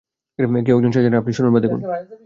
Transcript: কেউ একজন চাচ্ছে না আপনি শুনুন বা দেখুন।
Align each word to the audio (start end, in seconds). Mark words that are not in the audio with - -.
কেউ 0.65 0.75
একজন 0.77 0.91
চাচ্ছে 0.91 1.09
না 1.09 1.17
আপনি 1.17 1.31
শুনুন 1.33 1.51
বা 1.53 1.59
দেখুন। 1.59 1.79